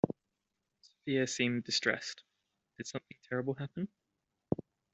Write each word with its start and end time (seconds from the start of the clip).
Sophia 0.81 1.27
seemed 1.27 1.63
distressed, 1.63 2.23
did 2.79 2.87
something 2.87 3.17
terrible 3.29 3.53
happen? 3.53 3.87